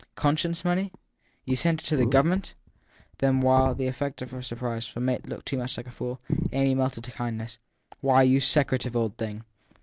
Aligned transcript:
Conscience 0.15 0.65
money? 0.65 0.91
You 1.45 1.55
sent 1.55 1.83
it 1.83 1.95
to 1.95 2.05
Government? 2.07 2.55
Then 3.19 3.39
while, 3.39 3.67
as 3.69 3.77
the 3.77 3.85
effect 3.85 4.23
of 4.23 4.31
her 4.31 4.41
surprise, 4.41 4.87
her 4.89 4.99
mate 4.99 5.29
looked 5.29 5.45
too 5.45 5.59
much 5.59 5.77
a 5.77 5.83
fool, 5.91 6.19
Amy 6.51 6.73
melted 6.73 7.03
to 7.03 7.11
kindness. 7.11 7.59
Why, 7.99 8.23
you 8.23 8.39
secretive 8.39 8.95
old 8.95 9.15
thing 9.17 9.43